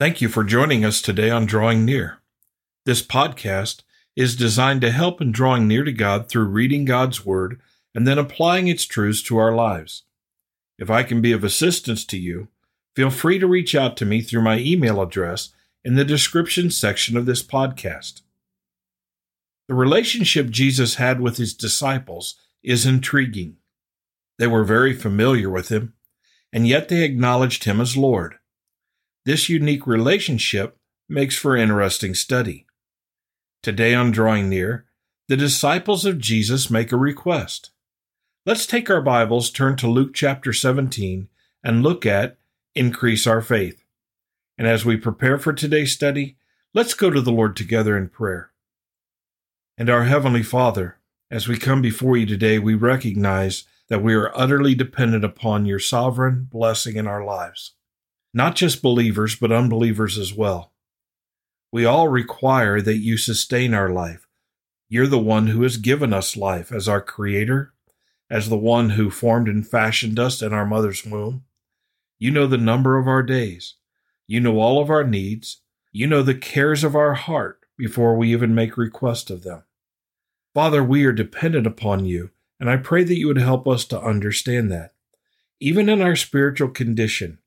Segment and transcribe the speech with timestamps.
[0.00, 2.20] Thank you for joining us today on Drawing Near.
[2.86, 3.82] This podcast
[4.16, 7.60] is designed to help in drawing near to God through reading God's Word
[7.94, 10.04] and then applying its truths to our lives.
[10.78, 12.48] If I can be of assistance to you,
[12.96, 15.50] feel free to reach out to me through my email address
[15.84, 18.22] in the description section of this podcast.
[19.68, 23.56] The relationship Jesus had with his disciples is intriguing.
[24.38, 25.92] They were very familiar with him,
[26.54, 28.36] and yet they acknowledged him as Lord.
[29.26, 32.64] This unique relationship makes for interesting study.
[33.62, 34.86] Today on Drawing Near,
[35.28, 37.70] the disciples of Jesus make a request.
[38.46, 41.28] Let's take our Bibles, turn to Luke chapter 17,
[41.62, 42.38] and look at
[42.74, 43.84] Increase Our Faith.
[44.56, 46.38] And as we prepare for today's study,
[46.72, 48.52] let's go to the Lord together in prayer.
[49.76, 50.96] And our Heavenly Father,
[51.30, 55.78] as we come before you today, we recognize that we are utterly dependent upon your
[55.78, 57.74] sovereign blessing in our lives.
[58.32, 60.72] Not just believers, but unbelievers as well.
[61.72, 64.26] We all require that you sustain our life.
[64.88, 67.72] You're the one who has given us life as our Creator,
[68.28, 71.44] as the one who formed and fashioned us in our mother's womb.
[72.18, 73.74] You know the number of our days.
[74.26, 75.62] You know all of our needs.
[75.90, 79.64] You know the cares of our heart before we even make request of them.
[80.54, 84.00] Father, we are dependent upon you, and I pray that you would help us to
[84.00, 84.92] understand that.
[85.58, 87.39] Even in our spiritual condition,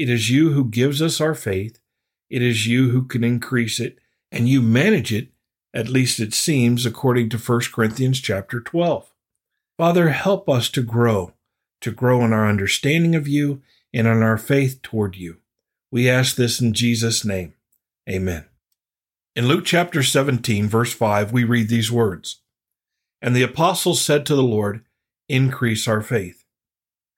[0.00, 1.80] it is you who gives us our faith
[2.30, 3.98] it is you who can increase it,
[4.30, 5.28] and you manage it,
[5.74, 9.12] at least it seems, according to 1 Corinthians chapter 12.
[9.76, 11.32] Father, help us to grow,
[11.80, 13.60] to grow in our understanding of you
[13.92, 15.38] and in our faith toward you.
[15.90, 17.54] We ask this in Jesus' name.
[18.08, 18.44] Amen.
[19.34, 22.42] In Luke chapter 17, verse 5, we read these words
[23.20, 24.84] And the apostles said to the Lord,
[25.28, 26.39] Increase our faith.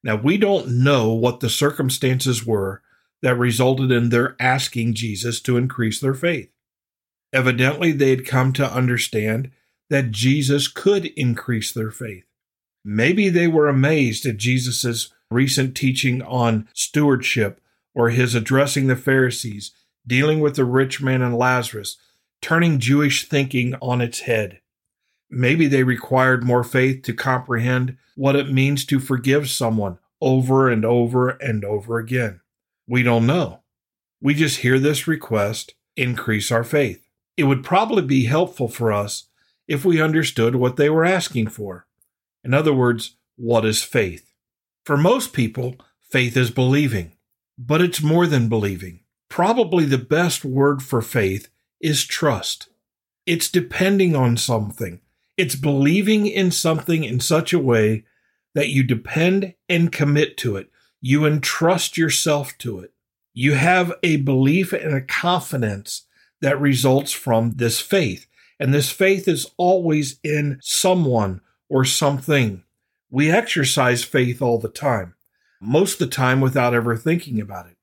[0.03, 2.83] Now, we don't know what the circumstances were
[3.22, 6.50] that resulted in their asking Jesus to increase their faith.
[7.33, 9.50] Evidently, they had come to understand
[9.91, 12.25] that Jesus could increase their faith.
[12.84, 17.60] Maybe they were amazed at Jesus' recent teaching on stewardship
[17.94, 19.71] or his addressing the Pharisees,
[20.06, 21.97] dealing with the rich man and Lazarus,
[22.41, 24.62] turning Jewish thinking on its head.
[25.34, 30.84] Maybe they required more faith to comprehend what it means to forgive someone over and
[30.84, 32.43] over and over again.
[32.87, 33.62] We don't know.
[34.21, 37.09] We just hear this request increase our faith.
[37.38, 39.28] It would probably be helpful for us
[39.66, 41.87] if we understood what they were asking for.
[42.44, 44.34] In other words, what is faith?
[44.84, 45.76] For most people,
[46.10, 47.12] faith is believing,
[47.56, 49.00] but it's more than believing.
[49.31, 51.48] Probably the best word for faith
[51.81, 52.69] is trust.
[53.25, 55.00] It's depending on something.
[55.42, 58.04] It's believing in something in such a way
[58.54, 60.70] that you depend and commit to it.
[61.00, 62.92] You entrust yourself to it.
[63.34, 66.03] You have a belief and a confidence
[66.42, 68.28] that results from this faith.
[68.60, 72.62] And this faith is always in someone or something.
[73.10, 75.16] We exercise faith all the time,
[75.60, 77.76] most of the time without ever thinking about it.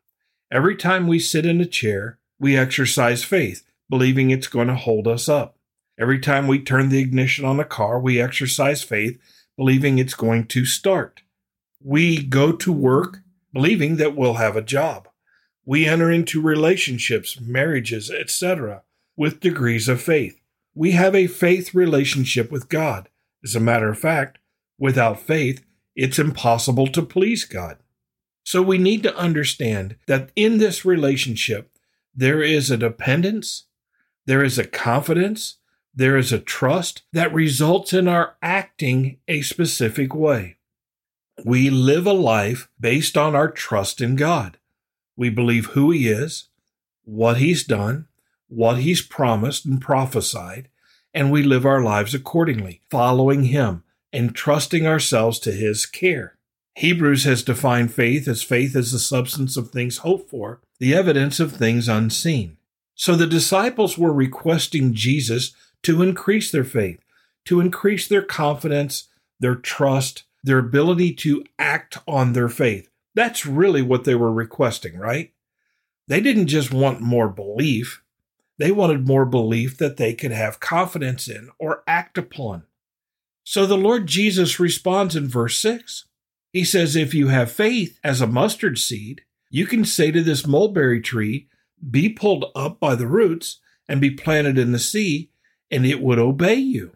[0.49, 5.09] Every time we sit in a chair, we exercise faith, believing it's going to hold
[5.09, 5.57] us up.
[5.99, 9.19] Every time we turn the ignition on a car, we exercise faith,
[9.57, 11.23] believing it's going to start.
[11.83, 13.19] We go to work
[13.53, 15.09] believing that we'll have a job.
[15.65, 18.83] We enter into relationships, marriages, etc.,
[19.17, 20.39] with degrees of faith.
[20.73, 23.09] We have a faith relationship with God.
[23.43, 24.37] As a matter of fact,
[24.77, 25.65] without faith,
[25.95, 27.77] it's impossible to please God.
[28.45, 31.71] So we need to understand that in this relationship,
[32.15, 33.65] there is a dependence,
[34.25, 35.57] there is a confidence,
[35.99, 40.55] there is a trust that results in our acting a specific way.
[41.43, 44.57] We live a life based on our trust in God.
[45.17, 46.45] We believe who He is,
[47.03, 48.07] what He's done,
[48.47, 50.69] what He's promised and prophesied,
[51.13, 53.83] and we live our lives accordingly, following Him
[54.13, 56.37] and trusting ourselves to His care.
[56.75, 61.41] Hebrews has defined faith as faith as the substance of things hoped for, the evidence
[61.41, 62.55] of things unseen.
[62.95, 65.53] So the disciples were requesting Jesus
[65.83, 66.99] to increase their faith,
[67.45, 69.07] to increase their confidence,
[69.39, 72.89] their trust, their ability to act on their faith.
[73.15, 75.33] That's really what they were requesting, right?
[76.07, 78.03] They didn't just want more belief,
[78.57, 82.63] they wanted more belief that they could have confidence in or act upon.
[83.43, 86.05] So the Lord Jesus responds in verse 6.
[86.51, 90.45] He says, If you have faith as a mustard seed, you can say to this
[90.45, 91.47] mulberry tree,
[91.89, 95.31] Be pulled up by the roots and be planted in the sea,
[95.71, 96.91] and it would obey you.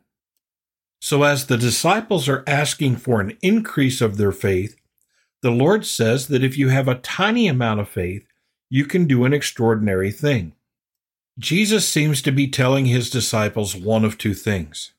[1.00, 4.78] So, as the disciples are asking for an increase of their faith,
[5.42, 8.26] the Lord says that if you have a tiny amount of faith,
[8.70, 10.54] you can do an extraordinary thing.
[11.38, 14.94] Jesus seems to be telling his disciples one of two things.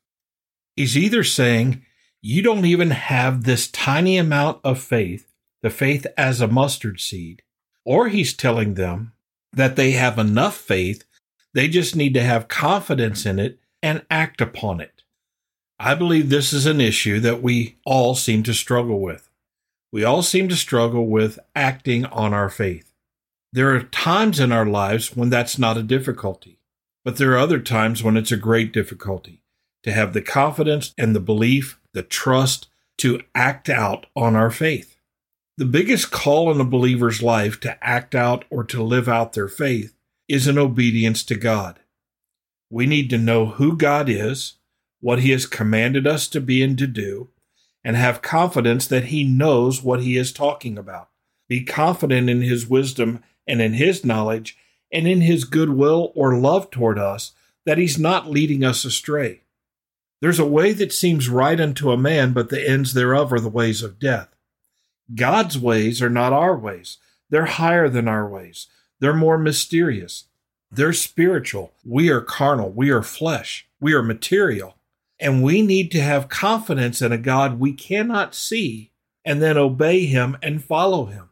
[0.77, 1.85] He's either saying,
[2.21, 5.33] You don't even have this tiny amount of faith,
[5.63, 7.43] the faith as a mustard seed,
[7.85, 9.13] or he's telling them
[9.53, 11.05] that they have enough faith,
[11.55, 15.03] they just need to have confidence in it and act upon it.
[15.79, 19.29] I believe this is an issue that we all seem to struggle with.
[19.93, 22.95] We all seem to struggle with acting on our faith.
[23.53, 26.59] There are times in our lives when that's not a difficulty,
[27.05, 29.43] but there are other times when it's a great difficulty
[29.83, 34.97] to have the confidence and the belief, the trust to act out on our faith.
[35.59, 39.47] The biggest call in a believer's life to act out or to live out their
[39.47, 39.95] faith
[40.27, 41.81] is in obedience to God.
[42.75, 44.55] We need to know who God is,
[45.01, 47.29] what He has commanded us to be and to do,
[47.85, 51.09] and have confidence that He knows what He is talking about.
[51.47, 54.59] Be confident in His wisdom and in His knowledge
[54.91, 57.31] and in His goodwill or love toward us
[57.65, 59.43] that He's not leading us astray.
[60.21, 63.49] There's a way that seems right unto a man, but the ends thereof are the
[63.49, 64.35] ways of death.
[65.15, 66.99] God's ways are not our ways.
[67.31, 68.67] They're higher than our ways.
[68.99, 70.25] They're more mysterious.
[70.75, 71.73] They're spiritual.
[71.85, 72.71] We are carnal.
[72.71, 73.67] We are flesh.
[73.81, 74.77] We are material.
[75.21, 78.91] And we need to have confidence in a God we cannot see
[79.25, 81.31] and then obey him and follow him.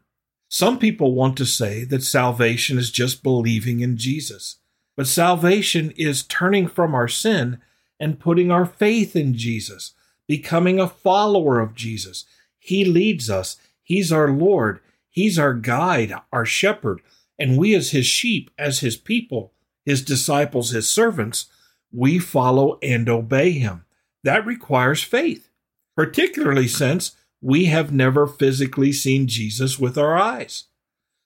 [0.49, 4.57] Some people want to say that salvation is just believing in Jesus,
[4.95, 7.59] but salvation is turning from our sin
[7.99, 9.93] and putting our faith in Jesus,
[10.27, 12.25] becoming a follower of Jesus.
[12.59, 14.79] He leads us, He's our Lord,
[15.09, 17.01] He's our guide, our shepherd,
[17.39, 19.53] and we, as His sheep, as His people,
[19.85, 21.47] His disciples, His servants,
[21.93, 23.85] we follow and obey him.
[24.23, 25.49] That requires faith,
[25.95, 30.65] particularly since we have never physically seen Jesus with our eyes.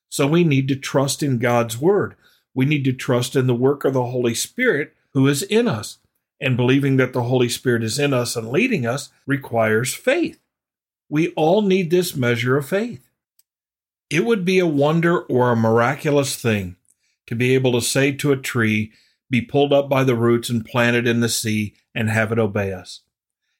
[0.10, 2.16] So we need to trust in God's word.
[2.54, 6.00] We need to trust in the work of the Holy Spirit who is in us.
[6.40, 10.40] And believing that the Holy Spirit is in us and leading us requires faith.
[11.10, 13.07] We all need this measure of faith.
[14.10, 16.78] It would be a wonder or a miraculous thing
[17.28, 18.94] to be able to say to a tree,
[19.30, 22.72] be pulled up by the roots and planted in the sea and have it obey
[22.72, 23.02] us.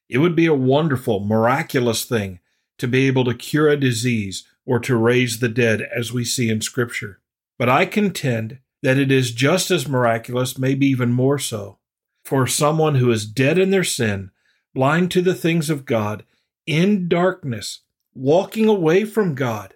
[0.10, 2.40] It would be a wonderful, miraculous thing
[2.78, 6.50] to be able to cure a disease or to raise the dead as we see
[6.50, 7.20] in Scripture.
[7.58, 11.80] But I contend that it is just as miraculous, maybe even more so,
[12.24, 14.32] for someone who is dead in their sin,
[14.74, 16.24] blind to the things of God,
[16.66, 17.82] in darkness,
[18.14, 19.74] walking away from God,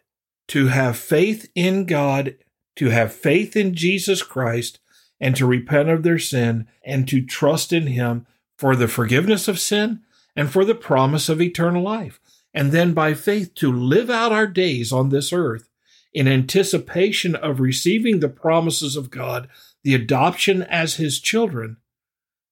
[0.51, 2.35] to have faith in God,
[2.75, 4.79] to have faith in Jesus Christ,
[5.17, 8.27] and to repent of their sin and to trust in Him
[8.57, 10.01] for the forgiveness of sin
[10.35, 12.19] and for the promise of eternal life.
[12.53, 15.69] And then by faith to live out our days on this earth
[16.13, 19.47] in anticipation of receiving the promises of God,
[19.85, 21.77] the adoption as His children.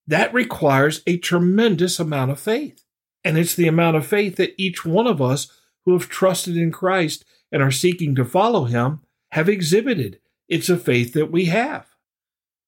[0.07, 2.81] That requires a tremendous amount of faith.
[3.25, 5.51] And it's the amount of faith that each one of us
[5.83, 9.01] who have trusted in Christ and are seeking to follow Him
[9.31, 10.19] have exhibited.
[10.47, 11.85] It's a faith that we have.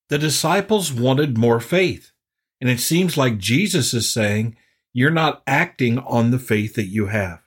[0.09, 2.11] The disciples wanted more faith.
[2.59, 4.55] And it seems like Jesus is saying,
[4.93, 7.41] You're not acting on the faith that you have.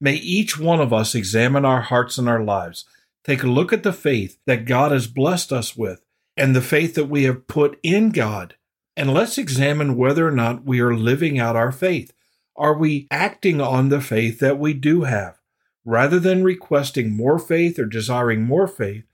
[0.00, 2.84] May each one of us examine our hearts and our lives,
[3.22, 6.04] take a look at the faith that God has blessed us with,
[6.36, 8.56] and the faith that we have put in God.
[8.96, 12.12] And let's examine whether or not we are living out our faith.
[12.56, 15.38] Are we acting on the faith that we do have?
[15.84, 19.04] Rather than requesting more faith or desiring more faith,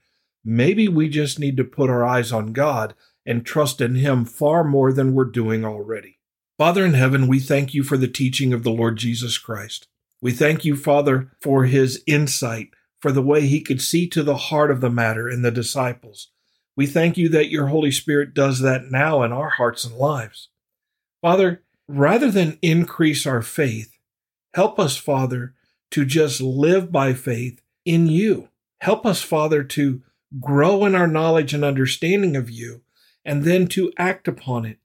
[0.44, 2.94] Maybe we just need to put our eyes on God
[3.26, 6.18] and trust in Him far more than we're doing already.
[6.56, 9.86] Father in heaven, we thank you for the teaching of the Lord Jesus Christ.
[10.22, 14.36] We thank you, Father, for his insight, for the way he could see to the
[14.36, 16.28] heart of the matter in the disciples.
[16.76, 20.48] We thank you that your Holy Spirit does that now in our hearts and lives.
[21.22, 23.96] Father, rather than increase our faith,
[24.54, 25.54] help us, Father,
[25.90, 28.48] to just live by faith in you.
[28.80, 30.02] Help us, Father, to
[30.40, 32.82] grow in our knowledge and understanding of you,
[33.24, 34.78] and then to act upon it.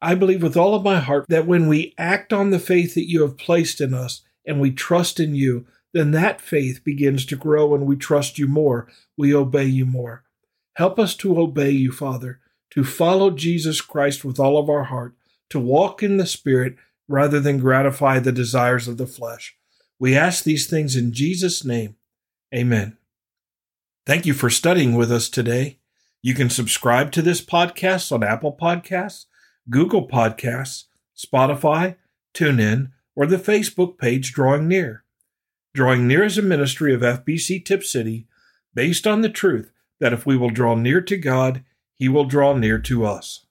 [0.00, 3.08] I believe with all of my heart that when we act on the faith that
[3.08, 7.36] you have placed in us and we trust in you, then that faith begins to
[7.36, 8.88] grow and we trust you more.
[9.16, 10.24] We obey you more.
[10.74, 15.14] Help us to obey you, Father, to follow Jesus Christ with all of our heart,
[15.50, 16.76] to walk in the Spirit
[17.08, 19.56] rather than gratify the desires of the flesh.
[20.00, 21.96] We ask these things in Jesus' name.
[22.54, 22.96] Amen.
[24.06, 25.80] Thank you for studying with us today.
[26.22, 29.26] You can subscribe to this podcast on Apple Podcasts,
[29.68, 30.84] Google Podcasts,
[31.16, 31.96] Spotify,
[32.34, 35.04] TuneIn, or the Facebook page Drawing Near.
[35.74, 38.26] Drawing Near is a ministry of FBC Tipp City
[38.74, 41.64] based on the truth that if we will draw near to God,
[41.96, 43.46] He will draw near to us.